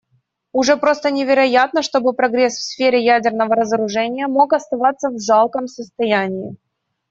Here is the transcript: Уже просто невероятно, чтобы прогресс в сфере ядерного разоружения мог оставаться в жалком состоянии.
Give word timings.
Уже 0.51 0.77
просто 0.77 1.11
невероятно, 1.11 1.83
чтобы 1.83 2.13
прогресс 2.15 2.55
в 2.55 2.63
сфере 2.63 3.05
ядерного 3.05 3.53
разоружения 3.55 4.25
мог 4.27 4.51
оставаться 4.53 5.11
в 5.11 5.19
жалком 5.21 5.67
состоянии. 5.67 6.57